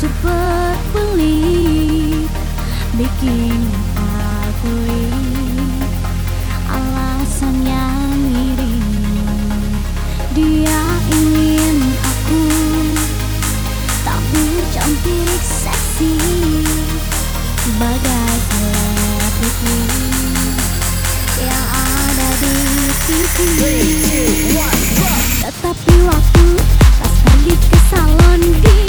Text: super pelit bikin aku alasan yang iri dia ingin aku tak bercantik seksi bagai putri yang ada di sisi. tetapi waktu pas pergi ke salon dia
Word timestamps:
super 0.00 0.72
pelit 0.96 2.24
bikin 2.96 3.60
aku 4.00 4.72
alasan 6.72 7.52
yang 7.60 8.16
iri 8.32 8.80
dia 10.32 10.80
ingin 11.04 11.76
aku 12.00 12.44
tak 14.00 14.20
bercantik 14.32 15.36
seksi 15.44 16.16
bagai 17.76 18.36
putri 19.36 19.84
yang 21.44 21.68
ada 21.76 22.28
di 22.40 22.56
sisi. 23.04 23.52
tetapi 25.44 25.94
waktu 26.08 26.46
pas 26.96 27.14
pergi 27.20 27.54
ke 27.68 27.78
salon 27.92 28.40
dia 28.64 28.79